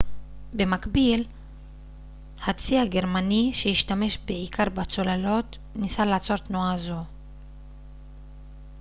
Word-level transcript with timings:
במקביל 0.53 1.27
הצי 2.47 2.77
הגרמני 2.79 3.51
שהשתמש 3.53 4.17
בעיקר 4.25 4.69
בצוללות 4.69 5.57
ניסה 5.75 6.05
לעצור 6.05 6.37
תנועה 6.37 6.77
זו 6.77 6.97